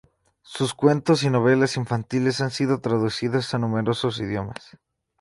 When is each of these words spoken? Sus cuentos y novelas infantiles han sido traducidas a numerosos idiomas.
Sus 0.41 0.73
cuentos 0.73 1.21
y 1.21 1.29
novelas 1.29 1.77
infantiles 1.77 2.41
han 2.41 2.49
sido 2.49 2.81
traducidas 2.81 3.53
a 3.53 3.59
numerosos 3.59 4.19
idiomas. 4.19 4.71